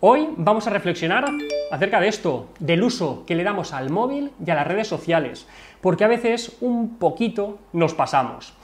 Hoy 0.00 0.28
vamos 0.36 0.64
a 0.68 0.70
reflexionar 0.70 1.24
acerca 1.72 1.98
de 1.98 2.06
esto, 2.06 2.50
del 2.60 2.84
uso 2.84 3.24
que 3.26 3.34
le 3.34 3.42
damos 3.42 3.72
al 3.72 3.90
móvil 3.90 4.30
y 4.46 4.48
a 4.48 4.54
las 4.54 4.68
redes 4.68 4.86
sociales, 4.86 5.48
porque 5.80 6.04
a 6.04 6.06
veces 6.06 6.56
un 6.60 6.98
poquito 6.98 7.58
nos 7.72 7.94
pasamos. 7.94 8.54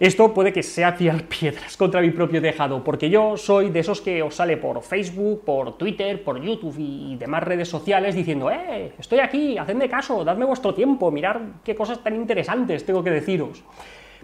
Esto 0.00 0.34
puede 0.34 0.52
que 0.52 0.64
sea 0.64 0.96
tirar 0.96 1.22
piedras 1.28 1.76
contra 1.76 2.00
mi 2.00 2.10
propio 2.10 2.42
tejado, 2.42 2.82
porque 2.82 3.08
yo 3.08 3.36
soy 3.36 3.70
de 3.70 3.78
esos 3.78 4.00
que 4.00 4.20
os 4.20 4.34
sale 4.34 4.56
por 4.56 4.82
Facebook, 4.82 5.44
por 5.44 5.78
Twitter, 5.78 6.24
por 6.24 6.42
YouTube 6.42 6.74
y 6.76 7.14
demás 7.20 7.44
redes 7.44 7.68
sociales 7.68 8.16
diciendo, 8.16 8.50
¡eh! 8.50 8.94
Estoy 8.98 9.20
aquí, 9.20 9.56
hacedme 9.56 9.88
caso, 9.88 10.24
dadme 10.24 10.44
vuestro 10.44 10.74
tiempo, 10.74 11.12
mirar 11.12 11.40
qué 11.62 11.76
cosas 11.76 12.02
tan 12.02 12.16
interesantes 12.16 12.84
tengo 12.84 13.04
que 13.04 13.10
deciros. 13.10 13.62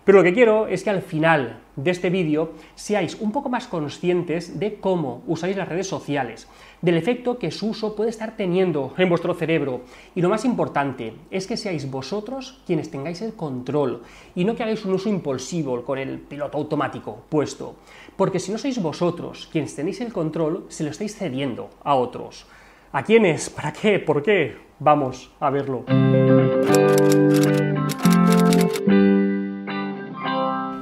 Pero 0.04 0.18
lo 0.18 0.24
que 0.24 0.32
quiero 0.32 0.66
es 0.66 0.82
que 0.82 0.90
al 0.90 1.02
final 1.02 1.60
de 1.76 1.90
este 1.90 2.10
vídeo 2.10 2.52
seáis 2.74 3.16
un 3.20 3.32
poco 3.32 3.48
más 3.48 3.66
conscientes 3.66 4.58
de 4.58 4.80
cómo 4.80 5.22
usáis 5.26 5.56
las 5.56 5.68
redes 5.68 5.86
sociales, 5.86 6.48
del 6.82 6.96
efecto 6.96 7.38
que 7.38 7.50
su 7.50 7.68
uso 7.68 7.94
puede 7.94 8.10
estar 8.10 8.36
teniendo 8.36 8.94
en 8.96 9.08
vuestro 9.08 9.34
cerebro. 9.34 9.82
Y 10.14 10.22
lo 10.22 10.28
más 10.28 10.44
importante 10.44 11.14
es 11.30 11.46
que 11.46 11.56
seáis 11.56 11.90
vosotros 11.90 12.62
quienes 12.66 12.90
tengáis 12.90 13.20
el 13.22 13.34
control 13.34 14.02
y 14.34 14.44
no 14.44 14.54
que 14.54 14.62
hagáis 14.62 14.84
un 14.84 14.94
uso 14.94 15.08
impulsivo 15.08 15.84
con 15.84 15.98
el 15.98 16.18
piloto 16.18 16.58
automático 16.58 17.24
puesto. 17.28 17.76
Porque 18.16 18.40
si 18.40 18.52
no 18.52 18.58
sois 18.58 18.80
vosotros 18.82 19.48
quienes 19.52 19.74
tenéis 19.74 20.00
el 20.00 20.12
control, 20.12 20.64
se 20.68 20.84
lo 20.84 20.90
estáis 20.90 21.16
cediendo 21.16 21.70
a 21.84 21.94
otros. 21.94 22.46
¿A 22.92 23.04
quiénes? 23.04 23.50
¿Para 23.50 23.72
qué? 23.72 23.98
¿Por 23.98 24.22
qué? 24.22 24.56
Vamos 24.80 25.30
a 25.38 25.50
verlo. 25.50 25.84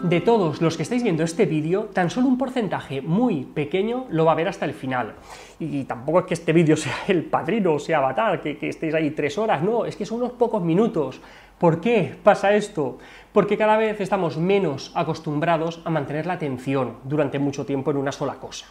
De 0.09 0.21
todos 0.21 0.63
los 0.63 0.77
que 0.77 0.83
estáis 0.83 1.03
viendo 1.03 1.23
este 1.23 1.45
vídeo, 1.45 1.91
tan 1.93 2.09
solo 2.09 2.29
un 2.29 2.39
porcentaje 2.39 3.03
muy 3.03 3.45
pequeño 3.45 4.07
lo 4.09 4.25
va 4.25 4.33
a 4.33 4.35
ver 4.37 4.49
hasta 4.49 4.65
el 4.65 4.73
final. 4.73 5.15
Y 5.61 5.85
tampoco 5.85 6.21
es 6.21 6.27
que 6.27 6.35
este 6.35 6.53
vídeo 6.53 6.77
sea 6.79 6.97
el 7.09 7.25
padrino, 7.25 7.75
o 7.75 7.79
sea 7.79 7.99
Avatar, 7.99 8.41
que, 8.41 8.57
que 8.57 8.69
estéis 8.69 8.95
ahí 8.95 9.11
tres 9.11 9.37
horas, 9.37 9.63
no, 9.63 9.85
es 9.85 9.97
que 9.97 10.07
son 10.07 10.19
unos 10.23 10.33
pocos 10.33 10.63
minutos. 10.63 11.21
¿Por 11.59 11.81
qué 11.81 12.15
pasa 12.23 12.55
esto? 12.55 12.99
Porque 13.33 13.59
cada 13.59 13.77
vez 13.77 14.01
estamos 14.01 14.39
menos 14.39 14.93
acostumbrados 14.95 15.83
a 15.85 15.91
mantener 15.91 16.25
la 16.25 16.35
atención 16.35 16.97
durante 17.05 17.39
mucho 17.39 17.67
tiempo 17.67 17.91
en 17.91 17.97
una 17.97 18.13
sola 18.13 18.37
cosa. 18.37 18.67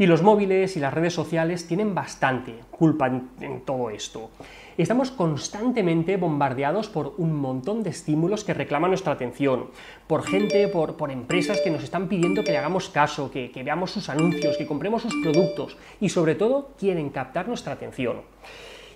Y 0.00 0.06
los 0.06 0.22
móviles 0.22 0.76
y 0.76 0.80
las 0.80 0.94
redes 0.94 1.12
sociales 1.12 1.66
tienen 1.66 1.92
bastante 1.92 2.54
culpa 2.70 3.08
en, 3.08 3.62
todo 3.62 3.90
esto. 3.90 4.30
Estamos 4.76 5.10
constantemente 5.10 6.16
bombardeados 6.16 6.88
por 6.88 7.14
un 7.18 7.34
montón 7.34 7.82
de 7.82 7.90
estímulos 7.90 8.44
que 8.44 8.54
reclaman 8.54 8.92
nuestra 8.92 9.14
atención, 9.14 9.70
por 10.06 10.22
gente, 10.22 10.68
por, 10.68 11.10
empresas 11.10 11.60
que 11.64 11.72
nos 11.72 11.82
están 11.82 12.06
pidiendo 12.06 12.44
que 12.44 12.52
le 12.52 12.58
hagamos 12.58 12.88
caso, 12.88 13.32
que, 13.32 13.50
que 13.50 13.64
veamos 13.64 13.90
sus 13.90 14.08
anuncios, 14.08 14.56
que 14.56 14.68
compremos 14.68 15.02
sus 15.02 15.16
productos 15.16 15.76
y 16.00 16.10
sobre 16.10 16.36
todo 16.36 16.70
quieren 16.78 17.10
captar 17.10 17.48
nuestra 17.48 17.72
atención. 17.72 18.18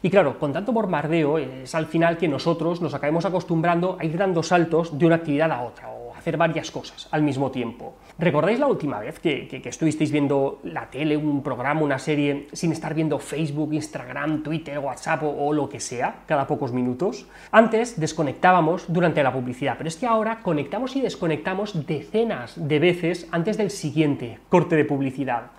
Y 0.03 0.11
claro, 0.11 0.39
con 0.39 0.53
tanto 0.53 0.73
bombardeo 0.73 1.39
es 1.39 1.75
al 1.77 1.87
final 1.87 2.19
que 2.19 2.27
nosotros 2.27 2.81
nos 2.81 2.93
acabemos 2.93 3.25
acostumbrando 3.25 3.97
a 4.01 4.05
ir 4.05 4.17
dando 4.17 4.43
saltos 4.43 4.99
de 4.99 5.07
una 5.07 5.17
actividad 5.17 5.51
a 5.53 5.63
otra, 5.63 5.92
hacer 6.23 6.37
varias 6.37 6.71
cosas 6.71 7.09
al 7.11 7.23
mismo 7.23 7.51
tiempo. 7.51 7.95
¿Recordáis 8.19 8.61
la 8.61 8.69
última 8.69 9.01
vez 9.01 9.19
que, 9.19 9.61
estuvisteis 9.65 10.13
viendo 10.13 10.61
la 10.63 10.89
tele, 10.89 11.17
un 11.17 11.43
programa, 11.43 11.83
una 11.83 11.99
serie, 11.99 12.47
sin 12.53 12.71
estar 12.71 12.95
viendo 12.95 13.19
Facebook, 13.19 13.73
Instagram, 13.73 14.45
Twitter, 14.45 14.79
WhatsApp 14.79 15.25
o, 15.25 15.53
lo 15.53 15.69
que 15.69 15.81
sea, 15.81 16.23
cada 16.27 16.47
pocos 16.47 16.73
minutos? 16.73 17.27
Antes 17.51 17.99
desconectábamos 17.99 18.85
durante 18.87 19.23
la 19.23 19.33
publicidad, 19.33 19.75
pero 19.77 19.89
es 19.89 19.97
que 19.97 20.07
ahora 20.07 20.39
conectamos 20.43 20.95
y 20.95 21.01
desconectamos 21.01 21.87
decenas 21.87 22.55
de 22.57 22.79
veces 22.79 23.27
antes 23.33 23.57
del 23.57 23.71
siguiente 23.71 24.39
corte 24.49 24.77
de 24.77 24.85
publicidad. 24.85 25.51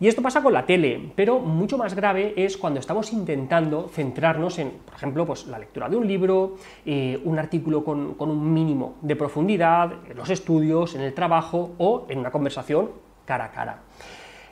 Y 0.00 0.08
esto 0.08 0.22
pasa 0.22 0.42
con 0.42 0.52
la 0.52 0.66
tele, 0.66 1.12
pero 1.14 1.38
mucho 1.38 1.78
más 1.78 1.94
grave 1.94 2.34
es 2.36 2.56
cuando 2.56 2.80
estamos 2.80 3.12
intentando 3.12 3.88
centrarnos 3.88 4.58
en, 4.58 4.70
por 4.70 4.94
ejemplo, 4.94 5.24
pues, 5.26 5.46
la 5.46 5.58
lectura 5.58 5.88
de 5.88 5.96
un 5.96 6.06
libro, 6.06 6.56
eh, 6.84 7.20
un 7.24 7.38
artículo 7.38 7.84
con, 7.84 8.14
con 8.14 8.30
un 8.30 8.52
mínimo 8.52 8.96
de 9.00 9.16
profundidad, 9.16 9.92
en 10.08 10.16
los 10.16 10.30
estudios, 10.30 10.94
en 10.94 11.02
el 11.02 11.14
trabajo 11.14 11.72
o 11.78 12.06
en 12.08 12.18
una 12.18 12.30
conversación 12.30 12.90
cara 13.24 13.46
a 13.46 13.50
cara. 13.52 13.78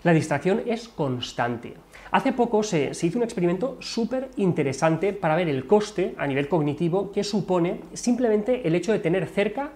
La 0.02 0.12
distracción 0.12 0.62
es 0.66 0.88
constante. 0.88 1.74
Hace 2.10 2.32
poco 2.32 2.62
se, 2.62 2.94
se 2.94 3.06
hizo 3.06 3.18
un 3.18 3.24
experimento 3.24 3.76
súper 3.80 4.30
interesante 4.36 5.12
para 5.12 5.36
ver 5.36 5.48
el 5.48 5.66
coste 5.66 6.14
a 6.16 6.26
nivel 6.26 6.48
cognitivo 6.48 7.12
que 7.12 7.22
supone 7.22 7.80
simplemente 7.92 8.66
el 8.66 8.74
hecho 8.74 8.92
de 8.92 8.98
tener 8.98 9.26
cerca 9.26 9.70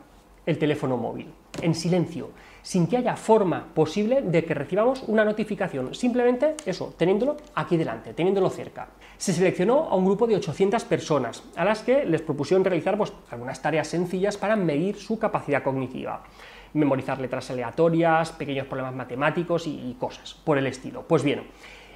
el 0.46 0.58
teléfono 0.58 0.96
móvil, 0.96 1.28
en 1.64 1.74
silencio, 1.74 2.30
sin 2.62 2.86
que 2.86 2.96
haya 2.96 3.16
forma 3.16 3.66
posible 3.74 4.22
de 4.22 4.44
que 4.44 4.54
recibamos 4.54 5.02
una 5.06 5.24
notificación. 5.24 5.94
Simplemente 5.94 6.54
eso, 6.64 6.94
teniéndolo 6.96 7.36
aquí 7.54 7.76
delante, 7.76 8.14
teniéndolo 8.14 8.48
cerca. 8.50 8.88
Se 9.16 9.32
seleccionó 9.32 9.88
a 9.90 9.94
un 9.96 10.04
grupo 10.04 10.26
de 10.26 10.36
800 10.36 10.84
personas, 10.84 11.42
a 11.56 11.64
las 11.64 11.82
que 11.82 12.04
les 12.04 12.22
propusieron 12.22 12.64
realizar 12.64 12.96
pues, 12.96 13.12
algunas 13.30 13.60
tareas 13.60 13.88
sencillas 13.88 14.36
para 14.36 14.56
medir 14.56 14.96
su 14.96 15.18
capacidad 15.18 15.62
cognitiva. 15.62 16.24
Memorizar 16.72 17.20
letras 17.20 17.50
aleatorias, 17.50 18.32
pequeños 18.32 18.66
problemas 18.66 18.94
matemáticos 18.94 19.66
y, 19.66 19.94
cosas 19.98 20.34
por 20.34 20.58
el 20.58 20.66
estilo. 20.66 21.02
Pues 21.06 21.22
bien, 21.22 21.42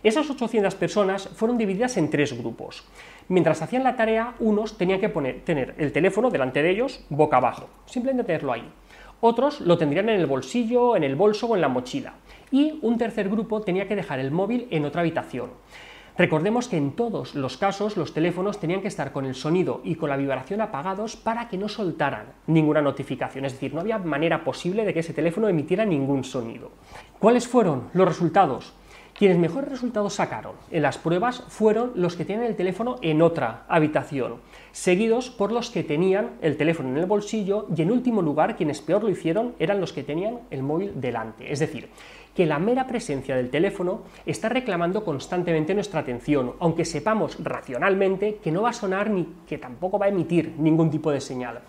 esas 0.03 0.31
800 0.31 0.75
personas 0.77 1.29
fueron 1.29 1.59
divididas 1.59 1.97
en 1.97 2.11
tres 2.11 2.39
grupos. 2.39 2.85
Mientras 3.29 3.61
hacían 3.63 3.85
la 3.85 3.97
tarea, 3.97 4.35
unos 4.39 4.79
tenían 4.79 5.01
que 5.01 5.09
poner, 5.09 5.41
tener 5.45 5.75
el 5.79 5.93
teléfono 5.93 6.31
delante 6.31 6.63
de 6.63 6.71
ellos 6.71 7.05
boca 7.09 7.39
abajo, 7.39 7.69
simplemente 7.87 8.25
tenerlo 8.25 8.53
ahí. 8.53 8.71
Otros 9.21 9.61
lo 9.61 9.77
tendrían 9.79 10.09
en 10.09 10.21
el 10.21 10.27
bolsillo, 10.27 10.97
en 10.97 11.03
el 11.03 11.17
bolso 11.17 11.49
o 11.49 11.57
en 11.57 11.61
la 11.61 11.69
mochila. 11.69 12.15
Y 12.53 12.79
un 12.83 12.99
tercer 12.99 13.29
grupo 13.29 13.63
tenía 13.63 13.89
que 13.89 13.97
dejar 13.97 14.21
el 14.21 14.31
móvil 14.31 14.69
en 14.71 14.85
otra 14.85 15.01
habitación. 15.01 15.51
Recordemos 16.17 16.67
que 16.67 16.77
en 16.77 16.93
todos 16.93 17.37
los 17.37 17.57
casos 17.57 17.97
los 17.97 18.13
teléfonos 18.13 18.59
tenían 18.59 18.81
que 18.81 18.89
estar 18.89 19.13
con 19.13 19.25
el 19.25 19.37
sonido 19.37 19.81
y 19.85 19.95
con 19.95 20.11
la 20.11 20.17
vibración 20.17 20.61
apagados 20.61 21.15
para 21.15 21.49
que 21.49 21.57
no 21.57 21.69
soltaran 21.69 22.33
ninguna 22.49 22.83
notificación, 22.83 23.45
es 23.45 23.53
decir, 23.53 23.73
no 23.73 23.81
había 23.81 23.99
manera 23.99 24.43
posible 24.43 24.85
de 24.85 24.93
que 24.93 25.01
ese 25.01 25.13
teléfono 25.13 25.49
emitiera 25.49 25.85
ningún 25.85 26.25
sonido. 26.25 26.73
¿Cuáles 27.21 27.47
fueron 27.47 27.91
los 27.93 28.09
resultados? 28.09 28.73
Quienes 29.19 29.37
mejores 29.37 29.69
resultados 29.69 30.15
sacaron 30.15 30.53
en 30.71 30.83
las 30.83 30.97
pruebas 30.97 31.43
fueron 31.49 31.91
los 31.97 32.15
que 32.15 32.25
tienen 32.25 32.47
el 32.47 32.55
teléfono 32.55 33.01
en 33.03 33.21
otra 33.21 33.65
habitación, 33.69 34.37
seguidos 34.71 35.29
por 35.29 35.51
los 35.51 35.71
que 35.71 35.83
tenían 35.83 36.37
el 36.41 36.57
teléfono 36.57 36.91
en 36.91 36.99
el 36.99 37.07
bolsillo 37.07 37.67
y 37.77 37.83
en 37.83 37.91
último 37.91 38.23
lugar 38.23 38.57
quienes 38.57 38.81
peor 38.81 39.03
lo 39.03 39.11
hicieron 39.11 39.57
eran 39.59 39.81
los 39.81 39.93
que 39.93 40.05
tenían 40.05 40.39
el 40.53 40.63
móvil 40.63 41.01
delante. 41.01 41.53
Es 41.53 41.59
decir, 41.59 41.89
que 42.33 42.47
la 42.47 42.61
mera 42.61 42.87
presencia 42.87 43.35
del 43.35 43.51
teléfono 43.51 44.03
está 44.25 44.49
reclamando 44.49 45.05
constantemente 45.05 45.75
nuestra 45.75 45.99
atención, 45.99 46.53
aunque 46.61 46.85
sepamos 46.85 47.43
racionalmente 47.43 48.37
que 48.37 48.53
no 48.53 48.63
va 48.63 48.71
a 48.71 48.73
sonar 48.73 49.11
ni 49.11 49.27
que 49.49 49.59
tampoco 49.59 49.99
va 49.99 50.07
a 50.07 50.11
emitir 50.11 50.55
ningún 50.59 50.93
tipo 50.93 51.11
de 51.11 51.21
señal. 51.21 51.63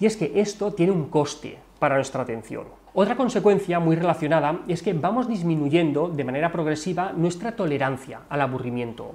Y 0.00 0.06
es 0.06 0.16
que 0.16 0.32
esto 0.40 0.72
tiene 0.72 0.92
un 0.92 1.10
coste 1.10 1.58
para 1.78 1.96
nuestra 1.96 2.22
atención. 2.22 2.85
Otra 2.98 3.14
consecuencia 3.14 3.78
muy 3.78 3.94
relacionada 3.94 4.60
es 4.68 4.82
que 4.82 4.94
vamos 4.94 5.28
disminuyendo 5.28 6.08
de 6.08 6.24
manera 6.24 6.50
progresiva 6.50 7.12
nuestra 7.14 7.52
tolerancia 7.54 8.22
al 8.30 8.40
aburrimiento. 8.40 9.14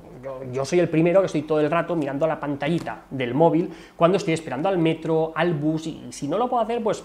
Yo, 0.53 0.66
soy 0.66 0.81
el 0.81 0.88
primero 0.88 1.22
que 1.22 1.25
estoy 1.25 1.42
todo 1.42 1.59
el 1.59 1.72
rato 1.72 1.96
mirando 1.96 2.28
la 2.28 2.40
pantallita 2.40 3.06
del 3.09 3.34
móvil 3.34 3.72
cuando 3.96 4.18
estoy 4.18 4.36
esperando 4.36 4.69
al 4.69 4.78
metro, 4.78 5.34
al 5.34 5.56
bus, 5.56 5.88
y 5.88 6.00
si 6.12 6.28
no 6.28 6.38
lo 6.38 6.47
puedo 6.47 6.62
hacer, 6.62 6.84
pues 6.84 7.03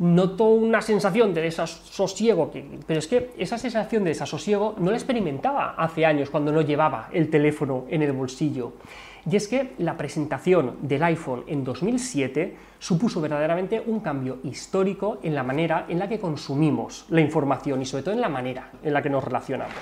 noto 0.00 0.46
una 0.46 0.82
sensación 0.82 1.32
de 1.32 1.42
desasosiego, 1.42 2.50
pero 2.84 2.98
es 2.98 3.06
que 3.06 3.30
esa 3.38 3.56
sensación 3.56 4.02
de 4.02 4.10
desasosiego 4.10 4.74
no 4.78 4.90
la 4.90 4.96
experimentaba 4.96 5.76
hace 5.78 6.04
años 6.04 6.30
cuando 6.30 6.50
no 6.50 6.62
llevaba 6.62 7.10
el 7.12 7.30
teléfono 7.30 7.84
en 7.88 8.02
el 8.02 8.10
bolsillo. 8.10 8.72
Y 9.28 9.34
es 9.34 9.48
que 9.48 9.74
la 9.78 9.96
presentación 9.96 10.76
del 10.82 11.02
iPhone 11.02 11.44
en 11.48 11.64
2007 11.64 12.56
supuso 12.78 13.20
verdaderamente 13.20 13.82
un 13.84 13.98
cambio 14.00 14.38
histórico 14.44 15.18
en 15.22 15.34
la 15.34 15.42
manera 15.42 15.86
en 15.88 15.98
la 15.98 16.08
que 16.08 16.20
consumimos 16.20 17.06
la 17.08 17.20
información 17.20 17.82
y 17.82 17.86
sobre 17.86 18.04
todo 18.04 18.14
en 18.14 18.20
la 18.20 18.28
manera 18.28 18.70
en 18.82 18.92
la 18.92 19.02
que 19.02 19.10
nos 19.10 19.24
relacionamos. 19.24 19.74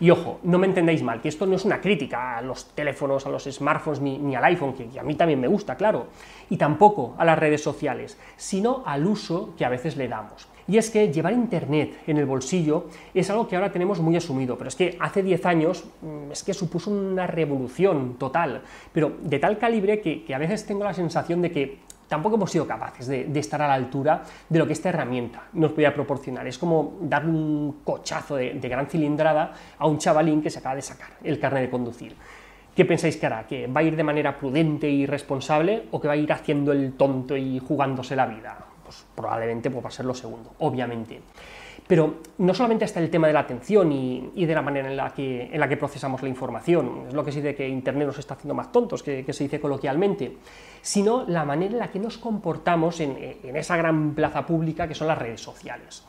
Y 0.00 0.10
ojo, 0.10 0.38
no 0.44 0.58
me 0.58 0.66
entendáis 0.66 1.02
mal, 1.02 1.20
que 1.20 1.28
esto 1.28 1.44
no 1.44 1.56
es 1.56 1.64
una 1.64 1.80
crítica 1.80 2.38
a 2.38 2.42
los 2.42 2.74
teléfonos, 2.74 3.26
a 3.26 3.30
los 3.30 3.44
smartphones 3.44 4.00
ni, 4.00 4.34
al 4.34 4.44
iPhone, 4.44 4.74
que, 4.74 4.98
a 4.98 5.02
mí 5.02 5.14
también 5.16 5.40
me 5.40 5.48
gusta, 5.48 5.76
claro, 5.76 6.06
y 6.50 6.56
tampoco 6.56 7.14
a 7.18 7.24
las 7.24 7.38
redes 7.38 7.62
sociales, 7.62 8.18
sino 8.36 8.82
al 8.86 9.06
uso 9.06 9.54
que 9.56 9.64
a 9.64 9.68
veces 9.68 9.96
le 9.96 10.08
damos. 10.08 10.48
Y 10.66 10.78
es 10.78 10.90
que 10.90 11.12
llevar 11.12 11.32
Internet 11.32 11.98
en 12.06 12.16
el 12.16 12.26
bolsillo 12.26 12.86
es 13.12 13.28
algo 13.30 13.46
que 13.46 13.56
ahora 13.56 13.70
tenemos 13.70 14.00
muy 14.00 14.16
asumido, 14.16 14.56
pero 14.56 14.68
es 14.68 14.76
que 14.76 14.96
hace 14.98 15.22
10 15.22 15.46
años 15.46 15.84
mm, 16.00 16.32
es 16.32 16.42
que 16.42 16.54
supuso 16.54 16.90
una 16.90 17.26
revolución 17.26 18.14
total, 18.18 18.62
pero 18.92 19.12
de 19.20 19.38
tal 19.38 19.58
calibre 19.58 20.00
que, 20.00 20.34
a 20.34 20.38
veces 20.38 20.64
tengo 20.64 20.84
la 20.84 20.94
sensación 20.94 21.42
de 21.42 21.50
que 21.50 21.78
tampoco 22.08 22.36
hemos 22.36 22.50
sido 22.50 22.66
capaces 22.66 23.06
de, 23.06 23.38
estar 23.38 23.60
a 23.60 23.68
la 23.68 23.74
altura 23.74 24.22
de 24.48 24.58
lo 24.58 24.66
que 24.66 24.72
esta 24.72 24.88
herramienta 24.88 25.44
nos 25.52 25.72
podía 25.72 25.92
proporcionar. 25.92 26.46
Es 26.46 26.58
como 26.58 26.94
dar 27.02 27.26
un 27.26 27.80
cochazo 27.84 28.36
de, 28.36 28.54
de, 28.54 28.68
gran 28.68 28.86
cilindrada 28.86 29.52
a 29.78 29.86
un 29.86 29.98
chavalín 29.98 30.40
que 30.40 30.50
se 30.50 30.60
acaba 30.60 30.76
de 30.76 30.82
sacar 30.82 31.10
el 31.22 31.38
carnet 31.38 31.64
de 31.64 31.70
conducir. 31.70 32.16
¿Qué 32.74 32.84
pensáis 32.84 33.16
que 33.16 33.26
hará? 33.26 33.46
¿Que 33.46 33.66
va 33.66 33.80
a 33.80 33.84
ir 33.84 33.94
de 33.94 34.02
manera 34.02 34.36
prudente 34.36 34.88
y 34.88 35.06
responsable 35.06 35.84
o 35.92 36.00
que 36.00 36.08
va 36.08 36.14
a 36.14 36.16
ir 36.16 36.32
haciendo 36.32 36.72
el 36.72 36.94
tonto 36.94 37.36
y 37.36 37.60
jugándose 37.60 38.16
la 38.16 38.26
vida? 38.26 38.73
Pues 38.84 39.04
probablemente 39.14 39.70
pues, 39.70 39.84
va 39.84 39.88
a 39.88 39.92
ser 39.92 40.04
lo 40.04 40.14
segundo, 40.14 40.52
obviamente. 40.58 41.20
Pero 41.86 42.14
no 42.38 42.54
solamente 42.54 42.86
está 42.86 43.00
el 43.00 43.10
tema 43.10 43.26
de 43.26 43.34
la 43.34 43.40
atención 43.40 43.92
y, 43.92 44.46
de 44.46 44.54
la 44.54 44.62
manera 44.62 44.88
en 44.88 44.96
la, 44.96 45.12
que, 45.12 45.50
en 45.52 45.60
la 45.60 45.68
que 45.68 45.76
procesamos 45.76 46.22
la 46.22 46.28
información, 46.28 47.04
es 47.08 47.14
lo 47.14 47.24
que 47.24 47.30
se 47.30 47.42
dice 47.42 47.54
que 47.54 47.68
Internet 47.68 48.06
nos 48.06 48.18
está 48.18 48.34
haciendo 48.34 48.54
más 48.54 48.72
tontos, 48.72 49.02
que, 49.02 49.30
se 49.30 49.44
dice 49.44 49.60
coloquialmente, 49.60 50.36
sino 50.80 51.24
la 51.26 51.44
manera 51.44 51.72
en 51.72 51.78
la 51.78 51.90
que 51.90 51.98
nos 51.98 52.16
comportamos 52.16 53.00
en, 53.00 53.16
esa 53.54 53.76
gran 53.76 54.14
plaza 54.14 54.46
pública 54.46 54.88
que 54.88 54.94
son 54.94 55.08
las 55.08 55.18
redes 55.18 55.42
sociales. 55.42 56.04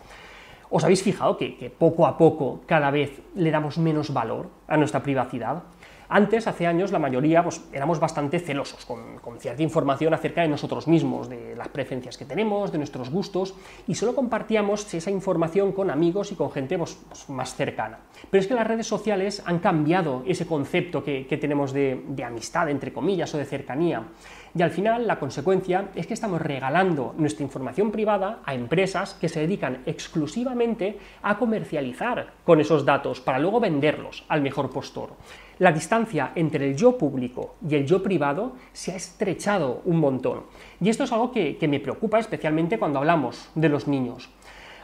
¿Os 0.70 0.84
habéis 0.84 1.04
fijado 1.04 1.38
que, 1.38 1.74
poco 1.78 2.08
a 2.08 2.18
poco 2.18 2.62
cada 2.66 2.90
vez 2.90 3.22
le 3.36 3.52
damos 3.52 3.78
menos 3.78 4.14
valor 4.14 4.50
a 4.68 4.78
nuestra 4.78 5.04
privacidad? 5.04 5.64
Antes, 6.08 6.48
hace 6.48 6.68
años, 6.68 6.92
la 6.92 7.00
mayoría 7.00 7.44
pues, 7.44 7.64
éramos 7.74 8.00
bastante 8.00 8.40
celosos 8.40 8.86
con, 8.86 9.16
cierta 9.40 9.64
información 9.64 10.14
acerca 10.14 10.42
de 10.42 10.48
nosotros 10.48 10.88
mismos, 10.88 11.30
de 11.30 11.56
las 11.56 11.68
preferencias 11.68 12.18
que 12.18 12.26
tenemos, 12.26 12.72
de 12.72 12.78
nuestros 12.78 13.10
gustos, 13.10 13.56
y 13.88 13.96
solo 13.96 14.16
compartíamos 14.16 14.94
esa 14.94 15.12
información 15.12 15.72
con 15.72 15.90
amigos 15.90 16.32
y 16.32 16.36
con 16.36 16.52
gente 16.52 16.78
pues, 16.78 16.98
pues, 17.08 17.30
más 17.30 17.56
cercana. 17.56 18.00
Pero 18.30 18.42
es 18.42 18.48
que 18.48 18.54
las 18.54 18.68
redes 18.68 18.88
sociales 18.88 19.44
han 19.46 19.60
cambiado 19.60 20.24
ese 20.26 20.46
concepto 20.46 21.04
que, 21.04 21.26
tenemos 21.42 21.74
de, 21.74 22.02
de 22.08 22.24
amistad, 22.24 22.70
entre 22.70 22.94
comillas, 22.94 23.34
o 23.34 23.38
de 23.38 23.46
cercanía. 23.46 24.04
Y 24.58 24.62
al 24.62 24.72
final 24.72 25.06
la 25.06 25.20
consecuencia 25.20 25.90
es 25.96 26.08
que 26.08 26.14
estamos 26.14 26.42
regalando 26.42 27.14
nuestra 27.18 27.44
información 27.44 27.92
privada 27.92 28.40
a 28.46 28.54
empresas 28.54 29.14
que 29.16 29.28
se 29.28 29.42
dedican 29.42 29.82
exclusivamente 29.86 30.98
a 31.22 31.38
comercializar 31.38 32.32
con 32.46 32.62
esos 32.62 32.86
datos 32.86 33.20
para 33.20 33.38
luego 33.38 33.60
venderlos 33.60 34.24
al 34.30 34.42
mejor 34.42 34.70
postor 34.70 35.10
la 35.60 35.72
distancia 35.72 36.32
entre 36.36 36.70
el 36.70 36.76
yo 36.76 36.98
público 36.98 37.56
y 37.68 37.76
el 37.76 37.86
yo 37.86 38.04
privado 38.04 38.54
se 38.74 38.92
ha 38.92 38.96
estrechado 38.96 39.82
un 39.86 40.00
montón. 40.00 40.44
Y 40.82 40.90
esto 40.90 41.04
es 41.04 41.12
algo 41.12 41.32
que, 41.32 41.58
me 41.68 41.80
preocupa 41.80 42.20
especialmente 42.20 42.78
cuando 42.78 43.00
hablamos 43.00 43.50
de 43.56 43.70
los 43.70 43.88
niños. 43.88 44.30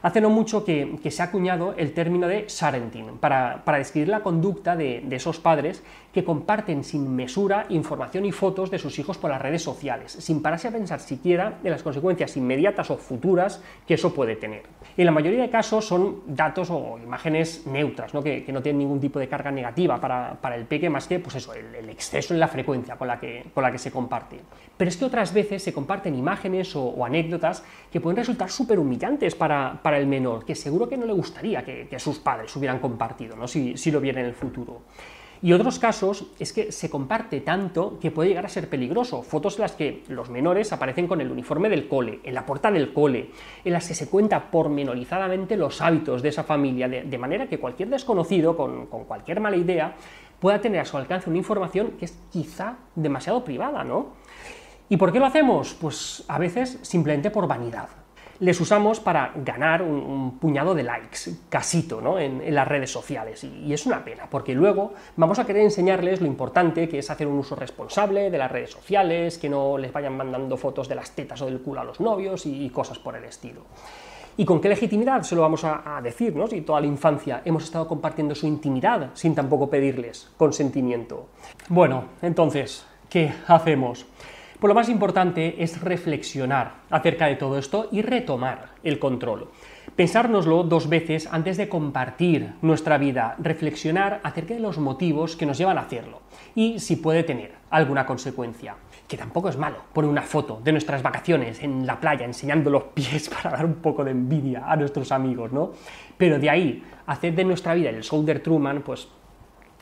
Hace 0.02 0.20
no 0.20 0.32
mucho 0.32 0.66
que, 0.66 0.98
se 1.10 1.22
ha 1.22 1.26
acuñado 1.26 1.76
el 1.78 1.94
término 1.94 2.28
de 2.28 2.50
Sarentin 2.50 3.18
para, 3.20 3.62
describir 3.78 4.10
la 4.10 4.22
conducta 4.22 4.76
de, 4.76 5.06
esos 5.12 5.40
padres 5.40 5.84
que 6.14 6.24
comparten 6.24 6.84
sin 6.84 7.16
mesura 7.16 7.66
información 7.70 8.26
y 8.26 8.32
fotos 8.32 8.70
de 8.70 8.80
sus 8.80 8.98
hijos 9.00 9.18
por 9.18 9.30
las 9.30 9.42
redes 9.42 9.64
sociales, 9.64 10.12
sin 10.12 10.42
pararse 10.42 10.68
a 10.68 10.72
pensar 10.72 11.00
siquiera 11.00 11.60
en 11.64 11.72
las 11.72 11.84
consecuencias 11.84 12.36
inmediatas 12.38 12.92
o 12.92 12.98
futuras 12.98 13.62
que 13.88 13.94
eso 13.94 14.14
puede 14.14 14.36
tener. 14.36 14.64
En 14.98 15.06
la 15.06 15.12
mayoría 15.12 15.42
de 15.42 15.50
casos 15.50 15.86
son 15.86 16.22
datos 16.28 16.70
o 16.70 17.00
imágenes 17.02 17.66
neutras, 17.66 18.12
Que, 18.12 18.52
no 18.52 18.62
tienen 18.62 18.80
ningún 18.80 19.00
tipo 19.00 19.20
de 19.20 19.28
carga 19.28 19.52
negativa 19.52 20.00
para, 20.00 20.56
el 20.56 20.66
peque, 20.66 20.90
más 20.90 21.08
que 21.08 21.20
pues 21.20 21.36
eso, 21.36 21.54
el, 21.54 21.90
exceso 21.90 22.34
en 22.34 22.40
la 22.40 22.48
frecuencia 22.48 22.96
con 22.98 23.08
la, 23.08 23.20
que, 23.20 23.46
la 23.56 23.72
que 23.72 23.78
se 23.78 23.92
comparte. 23.92 24.40
Pero 24.76 24.90
es 24.90 24.98
que 24.98 25.06
otras 25.06 25.34
veces 25.34 25.64
se 25.64 25.74
comparten 25.74 26.16
imágenes 26.16 26.76
o, 26.76 27.06
anécdotas 27.06 27.64
que 27.92 28.02
pueden 28.02 28.18
resultar 28.18 28.50
súper 28.50 28.80
humillantes 28.80 29.36
para 29.36 29.98
el 29.98 30.08
menor, 30.08 30.46
que 30.46 30.56
seguro 30.56 30.90
que 30.90 30.98
no 30.98 31.06
le 31.06 31.14
gustaría 31.14 31.64
que, 31.64 32.00
sus 32.00 32.20
padres 32.20 32.56
hubieran 32.56 32.80
compartido, 32.80 33.36
¿no? 33.36 33.48
si, 33.48 33.78
si 33.78 33.92
lo 33.92 34.02
viera 34.02 34.20
en 34.20 34.26
el 34.26 34.34
futuro. 34.34 34.82
Y 35.44 35.54
otros 35.54 35.80
casos 35.80 36.28
es 36.38 36.54
que 36.54 36.72
se 36.72 36.90
comparte 36.90 37.42
tanto 37.42 37.98
que 38.00 38.12
puede 38.12 38.30
llegar 38.30 38.46
a 38.46 38.50
ser 38.50 38.70
peligroso. 38.70 39.24
Fotos 39.24 39.56
en 39.56 39.62
las 39.62 39.72
que 39.72 40.04
los 40.08 40.30
menores 40.30 40.72
aparecen 40.72 41.08
con 41.08 41.20
el 41.20 41.32
uniforme 41.32 41.68
del 41.68 41.88
cole, 41.88 42.20
en 42.24 42.36
la 42.36 42.46
puerta 42.46 42.70
del 42.70 42.94
cole, 42.94 43.32
en 43.66 43.74
las 43.74 43.88
que 43.88 43.96
se 43.96 44.08
cuenta 44.08 44.52
pormenorizadamente 44.52 45.58
los 45.58 45.82
hábitos 45.82 46.22
de 46.22 46.30
esa 46.30 46.44
familia, 46.44 46.88
de, 46.88 47.18
manera 47.18 47.48
que 47.48 47.60
cualquier 47.60 47.90
desconocido 47.90 48.56
con, 48.56 48.86
con, 48.86 49.06
cualquier 49.06 49.40
mala 49.40 49.58
idea 49.58 49.96
pueda 50.40 50.62
tener 50.62 50.80
a 50.80 50.86
su 50.86 50.98
alcance 50.98 51.30
una 51.30 51.40
información 51.40 51.94
que 51.98 52.06
es 52.06 52.20
quizá 52.32 52.78
demasiado 52.96 53.44
privada, 53.44 53.84
¿no? 53.84 54.14
¿Y 54.90 54.98
por 54.98 55.12
qué 55.12 55.20
lo 55.20 55.26
hacemos? 55.26 55.74
Pues 55.74 56.24
a 56.28 56.38
veces 56.38 56.78
simplemente 56.82 57.32
por 57.32 57.48
vanidad 57.48 57.90
les 58.42 58.60
usamos 58.60 59.00
para 59.00 59.34
ganar 59.36 59.84
un, 59.84 60.40
puñado 60.40 60.74
de 60.74 60.82
likes, 60.82 61.32
casito, 61.48 62.02
¿no? 62.02 62.18
en, 62.20 62.54
las 62.54 62.68
redes 62.68 62.92
sociales. 62.92 63.44
Y, 63.44 63.72
es 63.72 63.86
una 63.86 64.04
pena, 64.04 64.28
porque 64.30 64.56
luego 64.56 64.94
vamos 65.16 65.38
a 65.38 65.46
querer 65.46 65.62
enseñarles 65.62 66.22
lo 66.22 66.28
importante 66.28 66.90
que 66.90 67.00
es 67.00 67.10
hacer 67.12 67.28
un 67.28 67.38
uso 67.38 67.56
responsable 67.56 68.32
de 68.32 68.38
las 68.40 68.52
redes 68.52 68.72
sociales, 68.72 69.38
que 69.38 69.48
no 69.48 69.78
les 69.78 69.94
vayan 69.94 70.18
mandando 70.18 70.58
fotos 70.58 70.90
de 70.90 70.96
las 70.96 71.12
tetas 71.12 71.42
o 71.44 71.46
del 71.46 71.62
culo 71.62 71.82
a 71.82 71.84
los 71.84 72.00
novios 72.00 72.46
y, 72.48 72.70
cosas 72.72 72.98
por 72.98 73.16
el 73.16 73.26
estilo. 73.26 73.62
¿Y 74.38 74.46
con 74.46 74.60
qué 74.60 74.70
legitimidad 74.70 75.22
se 75.22 75.36
lo 75.36 75.42
vamos 75.42 75.64
a, 75.64 75.98
a 75.98 76.02
decir, 76.02 76.36
¿no? 76.36 76.48
si 76.48 76.62
toda 76.62 76.82
la 76.82 76.88
infancia 76.88 77.42
hemos 77.46 77.66
estado 77.66 77.88
compartiendo 77.88 78.34
su 78.34 78.48
intimidad 78.48 79.12
sin 79.14 79.36
tampoco 79.36 79.70
pedirles 79.70 80.32
consentimiento? 80.38 81.28
Bueno, 81.70 82.06
entonces, 82.24 82.86
¿qué 83.08 83.32
hacemos? 83.46 84.08
Pues 84.62 84.70
lo 84.70 84.76
más 84.76 84.90
importante 84.90 85.64
es 85.64 85.82
reflexionar 85.82 86.84
acerca 86.92 87.26
de 87.26 87.36
todo 87.36 87.58
esto 87.58 87.88
y 87.92 88.04
retomar 88.04 88.76
el 88.84 89.00
control. 89.00 89.50
Pensárnoslo 89.96 90.62
dos 90.62 90.88
veces 90.88 91.28
antes 91.32 91.58
de 91.58 91.68
compartir 91.68 92.54
nuestra 92.62 93.00
vida, 93.00 93.36
reflexionar 93.40 94.20
acerca 94.22 94.54
de 94.54 94.60
los 94.60 94.78
motivos 94.78 95.36
que 95.36 95.48
nos 95.48 95.58
llevan 95.58 95.80
a 95.80 95.82
hacerlo 95.82 96.22
y 96.54 96.78
si 96.78 96.98
puede 96.98 97.24
tener 97.24 97.54
alguna 97.72 98.06
consecuencia. 98.06 98.76
Que 99.08 99.18
tampoco 99.18 99.50
es 99.50 99.58
malo 99.58 99.78
poner 99.94 100.12
una 100.12 100.22
foto 100.22 100.62
de 100.64 100.74
nuestras 100.74 101.02
vacaciones 101.02 101.64
en 101.64 101.88
la 101.88 102.00
playa 102.00 102.26
enseñando 102.26 102.70
los 102.70 102.84
pies 102.84 103.30
para 103.44 103.58
dar 103.58 103.66
un 103.66 103.82
poco 103.82 104.04
de 104.04 104.12
envidia 104.12 104.72
a 104.72 104.76
nuestros 104.76 105.12
amigos, 105.12 105.52
¿no? 105.52 105.72
Pero 106.20 106.38
de 106.38 106.52
ahí 106.52 106.84
hacer 107.08 107.34
de 107.34 107.46
nuestra 107.46 107.74
vida 107.74 107.90
el 107.90 108.02
shoulder 108.02 108.44
Truman, 108.44 108.84
pues 108.84 109.08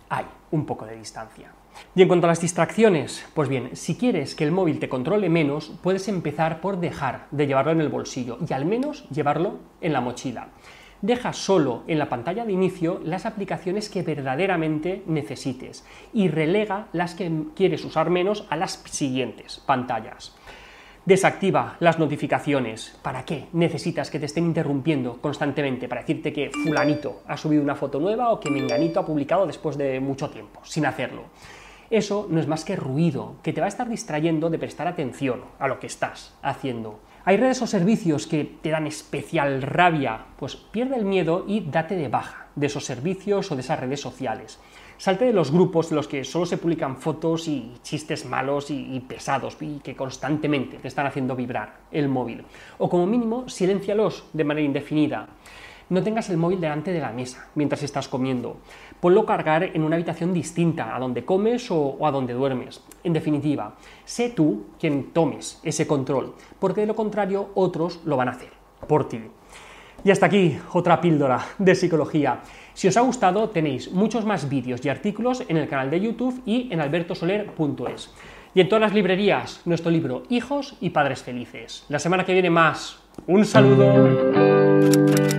hay 0.07 0.23
un 0.51 0.65
poco 0.65 0.85
de 0.85 0.95
distancia. 0.95 1.51
Y 1.95 2.01
en 2.01 2.07
cuanto 2.07 2.27
a 2.27 2.29
las 2.29 2.41
distracciones, 2.41 3.25
pues 3.33 3.49
bien, 3.49 3.75
si 3.75 3.95
quieres 3.95 4.35
que 4.35 4.43
el 4.43 4.51
móvil 4.51 4.79
te 4.79 4.89
controle 4.89 5.29
menos, 5.29 5.71
puedes 5.81 6.07
empezar 6.07 6.61
por 6.61 6.79
dejar 6.79 7.27
de 7.31 7.47
llevarlo 7.47 7.71
en 7.71 7.81
el 7.81 7.89
bolsillo 7.89 8.37
y 8.47 8.53
al 8.53 8.65
menos 8.65 9.07
llevarlo 9.09 9.59
en 9.81 9.93
la 9.93 10.01
mochila. 10.01 10.49
Deja 11.01 11.31
solo 11.31 11.83
en 11.87 11.97
la 11.97 12.09
pantalla 12.09 12.45
de 12.45 12.51
inicio 12.51 12.99
las 13.03 13.25
aplicaciones 13.25 13.89
que 13.89 14.03
verdaderamente 14.03 15.03
necesites 15.07 15.85
y 16.13 16.27
relega 16.27 16.87
las 16.91 17.15
que 17.15 17.31
quieres 17.55 17.85
usar 17.85 18.09
menos 18.09 18.45
a 18.49 18.57
las 18.57 18.83
siguientes 18.85 19.61
pantallas. 19.65 20.35
Desactiva 21.05 21.77
las 21.79 21.97
notificaciones. 21.97 22.99
¿Para 23.01 23.23
qué 23.23 23.47
necesitas 23.53 24.11
que 24.11 24.19
te 24.19 24.25
estén 24.25 24.45
interrumpiendo 24.45 25.21
constantemente 25.21 25.87
para 25.87 26.01
decirte 26.01 26.33
que 26.33 26.51
fulanito 26.51 27.23
ha 27.25 27.37
subido 27.37 27.63
una 27.63 27.75
foto 27.75 27.99
nueva 27.99 28.31
o 28.31 28.39
que 28.39 28.51
menganito 28.51 28.99
ha 28.99 29.05
publicado 29.05 29.47
después 29.47 29.77
de 29.77 29.99
mucho 30.01 30.29
tiempo, 30.29 30.59
sin 30.63 30.85
hacerlo? 30.85 31.23
Eso 31.89 32.27
no 32.29 32.39
es 32.39 32.47
más 32.47 32.65
que 32.65 32.75
ruido, 32.75 33.35
que 33.41 33.51
te 33.51 33.61
va 33.61 33.65
a 33.65 33.69
estar 33.69 33.89
distrayendo 33.89 34.51
de 34.51 34.59
prestar 34.59 34.87
atención 34.87 35.41
a 35.57 35.67
lo 35.67 35.79
que 35.79 35.87
estás 35.87 36.35
haciendo. 36.43 36.99
Hay 37.25 37.37
redes 37.37 37.61
o 37.63 37.67
servicios 37.67 38.27
que 38.27 38.45
te 38.61 38.69
dan 38.69 38.85
especial 38.85 39.61
rabia, 39.63 40.25
pues 40.37 40.55
pierde 40.55 40.97
el 40.97 41.05
miedo 41.05 41.45
y 41.47 41.61
date 41.61 41.95
de 41.95 42.07
baja 42.07 42.47
de 42.55 42.67
esos 42.67 42.85
servicios 42.85 43.51
o 43.51 43.55
de 43.55 43.61
esas 43.61 43.79
redes 43.79 44.01
sociales. 44.01 44.59
Salte 44.97 45.25
de 45.25 45.33
los 45.33 45.51
grupos 45.51 45.89
en 45.89 45.95
los 45.95 46.07
que 46.07 46.25
solo 46.25 46.45
se 46.45 46.57
publican 46.57 46.97
fotos 46.97 47.47
y 47.47 47.71
chistes 47.81 48.25
malos 48.25 48.69
y, 48.69 48.99
pesados 49.07 49.57
y 49.61 49.79
que 49.79 49.95
constantemente 49.95 50.77
te 50.77 50.89
están 50.89 51.07
haciendo 51.07 51.37
vibrar 51.37 51.77
el 51.91 52.09
móvil. 52.09 52.43
O 52.77 52.89
como 52.89 53.07
mínimo, 53.07 53.47
siléncialos 53.47 54.25
de 54.33 54.43
manera 54.43 54.65
indefinida. 54.65 55.29
No 55.89 56.03
tengas 56.03 56.29
el 56.29 56.37
móvil 56.37 56.61
delante 56.61 56.91
de 56.91 56.99
la 56.99 57.11
mesa 57.11 57.47
mientras 57.55 57.81
estás 57.81 58.07
comiendo. 58.07 58.57
Ponlo 58.99 59.25
cargar 59.25 59.63
en 59.63 59.83
una 59.83 59.95
habitación 59.95 60.33
distinta 60.33 60.95
a 60.95 60.99
donde 60.99 61.25
comes 61.25 61.71
o, 61.71 61.77
o, 61.77 62.05
a 62.05 62.11
donde 62.11 62.33
duermes. 62.33 62.83
En 63.03 63.13
definitiva, 63.13 63.75
sé 64.05 64.29
tú 64.29 64.67
quien 64.79 65.11
tomes 65.11 65.59
ese 65.63 65.87
control, 65.87 66.35
porque 66.59 66.81
de 66.81 66.87
lo 66.87 66.95
contrario 66.95 67.49
otros 67.55 68.01
lo 68.05 68.17
van 68.17 68.27
a 68.27 68.31
hacer 68.31 68.51
por 68.87 69.09
ti. 69.09 69.19
Y 70.03 70.11
hasta 70.11 70.27
aquí 70.27 70.57
otra 70.73 71.01
píldora 71.01 71.39
de 71.57 71.75
psicología. 71.75 72.39
Si 72.73 72.87
os 72.87 72.95
ha 72.95 73.01
gustado, 73.01 73.49
tenéis 73.49 73.91
muchos 73.91 74.25
más 74.25 74.47
vídeos 74.47 74.85
y 74.85 74.89
artículos 74.89 75.43
en 75.47 75.57
el 75.57 75.67
canal 75.67 75.89
de 75.89 75.99
YouTube 75.99 76.41
y 76.45 76.71
en 76.71 76.79
albertosoler.es. 76.79 78.13
Y 78.53 78.61
en 78.61 78.69
todas 78.69 78.81
las 78.81 78.93
librerías, 78.93 79.61
nuestro 79.65 79.91
libro 79.91 80.23
Hijos 80.29 80.75
y 80.79 80.91
Padres 80.91 81.21
Felices. 81.21 81.85
La 81.89 81.99
semana 81.99 82.25
que 82.25 82.33
viene 82.33 82.49
más. 82.49 82.99
Un 83.27 83.45
saludo. 83.45 85.38